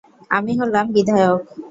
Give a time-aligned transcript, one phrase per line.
[0.31, 1.41] আমি হলাম বিধায়ক।